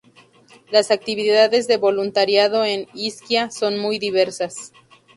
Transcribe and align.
Las 0.71 0.89
actividades 0.89 1.67
de 1.67 1.77
voluntariado 1.77 2.65
en 2.65 2.87
Isquia 2.95 3.51
son 3.51 3.77
muy 3.77 3.99
diversas. 3.99 4.73